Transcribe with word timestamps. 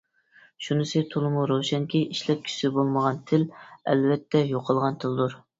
شۇنىسى 0.67 1.01
تولىمۇ 1.15 1.43
روشەنكى، 1.51 2.01
ئىشلەتكۈچىسى 2.15 2.71
بولمىغان 2.79 3.21
تىل 3.33 3.47
ئەلۋەتتە 3.93 4.45
يوقالغان 4.57 5.03
تىلدۇر. 5.05 5.39